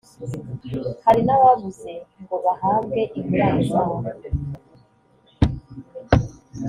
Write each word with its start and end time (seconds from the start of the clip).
hari 1.05 1.21
n’ababuze 1.23 1.91
ngo 2.23 2.35
bahabwe 2.45 3.01
ingurane 3.19 3.63
zabo 3.71 3.97